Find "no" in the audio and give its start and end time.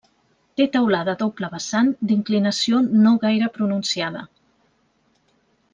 3.05-3.13